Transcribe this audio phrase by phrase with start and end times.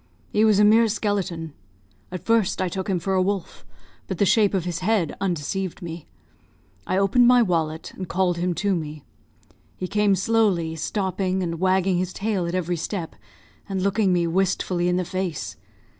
[0.31, 1.53] He was a mere skeleton.
[2.11, 3.63] At first I took him for a wolf,
[4.07, 6.07] but the shape of his head undeceived me.
[6.87, 9.03] I opened my wallet, and called him to me.
[9.77, 13.15] He came slowly, stopping and wagging his tail at every step,
[13.69, 15.55] and looking me wistfully in the face.